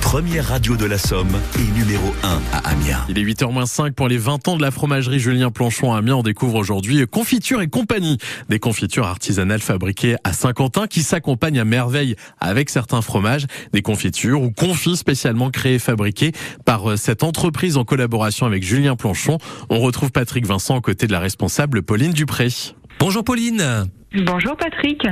[0.00, 3.04] Première radio de la Somme et numéro 1 à Amiens.
[3.08, 6.16] Il est 8h-5 pour les 20 ans de la fromagerie Julien Planchon à Amiens.
[6.16, 8.18] On découvre aujourd'hui Confiture et compagnie.
[8.48, 13.46] Des confitures artisanales fabriquées à Saint-Quentin qui s'accompagnent à merveille avec certains fromages.
[13.72, 16.32] Des confitures ou confits spécialement créés et fabriqués
[16.64, 19.38] par euh, cette entreprise en collaboration avec Julien Planchon.
[19.70, 22.48] On retrouve Patrick Vincent aux côtés de la responsable Pauline Dupré.
[22.98, 23.88] Bonjour Pauline.
[24.22, 25.02] Bonjour Patrick.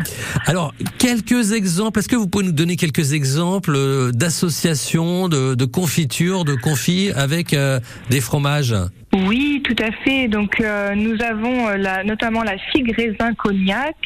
[0.47, 6.45] Alors, quelques exemples, est-ce que vous pouvez nous donner quelques exemples euh, d'associations, de, confitures,
[6.45, 7.81] de confits avec euh,
[8.11, 8.77] des fromages?
[9.13, 10.29] Oui, tout à fait.
[10.29, 13.97] Donc euh, nous avons la, notamment la figue raisin cognac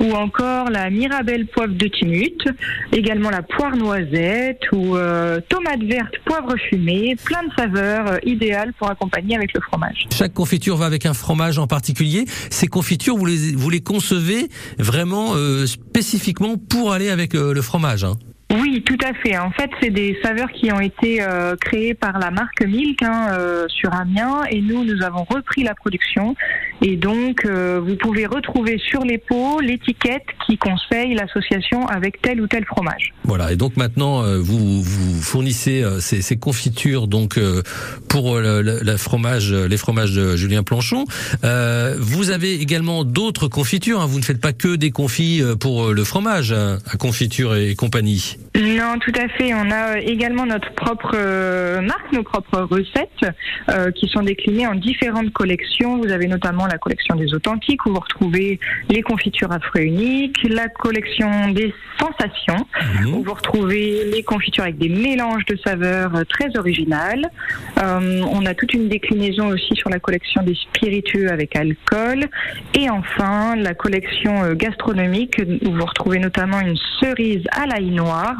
[0.00, 2.38] ou encore la mirabelle poivre de Timut,
[2.92, 8.90] également la poire noisette ou euh, tomate verte poivre fumé, plein de saveurs idéales pour
[8.90, 10.06] accompagner avec le fromage.
[10.12, 12.24] Chaque confiture va avec un fromage en particulier.
[12.48, 14.29] Ces confitures, vous les, vous les concevez
[14.78, 15.34] vraiment
[15.66, 18.16] spécifiquement pour aller avec le fromage hein
[18.70, 19.36] oui, tout à fait.
[19.36, 23.28] En fait, c'est des saveurs qui ont été euh, créées par la marque Milk hein,
[23.32, 26.36] euh, sur Amiens et nous, nous avons repris la production.
[26.82, 32.40] Et donc, euh, vous pouvez retrouver sur les pots l'étiquette qui conseille l'association avec tel
[32.40, 33.12] ou tel fromage.
[33.24, 33.52] Voilà.
[33.52, 37.38] Et donc maintenant, vous, vous fournissez ces, ces, confitures donc
[38.08, 41.04] pour le, fromage, les fromages de Julien Planchon.
[41.42, 44.00] vous avez également d'autres confitures.
[44.00, 44.06] Hein.
[44.06, 48.36] Vous ne faites pas que des confits pour le fromage à confiture et compagnie.
[48.56, 49.54] Non, tout à fait.
[49.54, 53.24] On a euh, également notre propre euh, marque, nos propres recettes
[53.68, 55.98] euh, qui sont déclinées en différentes collections.
[55.98, 60.42] Vous avez notamment la collection des authentiques où vous retrouvez les confitures à fruits uniques,
[60.48, 62.66] la collection des sensations
[63.04, 63.14] mmh.
[63.14, 67.30] où vous retrouvez les confitures avec des mélanges de saveurs très originales.
[67.76, 72.26] on a toute une déclinaison aussi sur la collection des spiritueux avec alcool
[72.74, 78.39] et enfin la collection gastronomique où vous retrouvez notamment une cerise à l'ail noir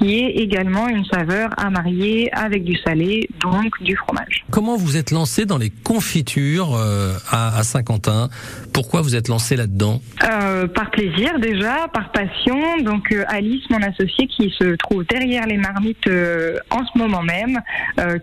[0.00, 4.44] qui est également une saveur à marier avec du salé, donc du fromage.
[4.50, 8.28] Comment vous êtes lancé dans les confitures euh, à, Saint-Quentin?
[8.72, 10.00] Pourquoi vous êtes lancé là-dedans?
[10.24, 12.78] Euh, Par plaisir déjà, par passion.
[12.82, 16.08] Donc euh, Alice, mon associée, qui se trouve derrière les marmites
[16.70, 17.60] en ce moment même,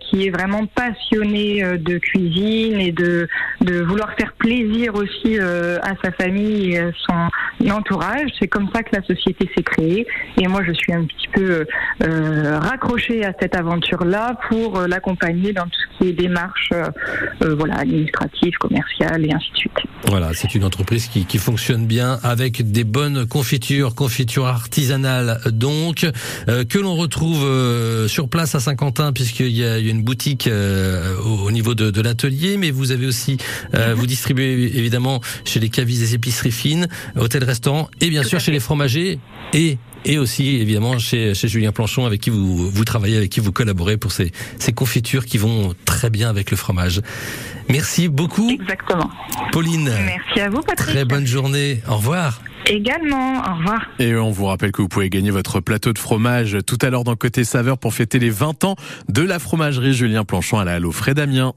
[0.00, 3.28] qui est vraiment passionnée de cuisine et de,
[3.60, 8.30] de vouloir faire plaisir aussi à sa famille et à son entourage.
[8.40, 10.06] C'est comme ça que la société s'est créée.
[10.40, 11.66] Et moi, je suis un petit peu
[12.02, 17.54] euh, raccrocher à cette aventure-là pour euh, l'accompagner dans tout ce qui est démarche euh,
[17.56, 19.72] voilà, administrative, commerciale et ainsi de suite.
[20.06, 26.06] Voilà, c'est une entreprise qui, qui, fonctionne bien avec des bonnes confitures, confitures artisanales donc,
[26.46, 30.48] que l'on retrouve sur place à Saint-Quentin puisqu'il y, y, a une boutique
[31.24, 33.38] au, niveau de, de l'atelier, mais vous avez aussi,
[33.72, 33.94] mhm.
[33.94, 36.86] vous distribuez évidemment chez les cavistes des épiceries fines,
[37.16, 39.18] hôtels-restaurants et bien sûr chez les fromagers
[39.52, 43.40] et et aussi évidemment chez, chez Julien Planchon avec qui vous, vous travaillez, avec qui
[43.40, 47.00] vous collaborez pour ces, ces confitures qui vont très bien avec le fromage.
[47.68, 48.50] Merci beaucoup.
[48.50, 49.10] Exactement.
[49.52, 49.92] Pauline.
[50.04, 50.94] Merci à vous Patrick.
[50.94, 51.80] Très bonne journée.
[51.88, 52.40] Au revoir.
[52.66, 53.80] Également, au revoir.
[53.98, 57.04] Et on vous rappelle que vous pouvez gagner votre plateau de fromage tout à l'heure
[57.04, 58.76] dans Côté Saveur pour fêter les 20 ans
[59.08, 61.54] de la fromagerie Julien Planchon à la Halle Fred Damien.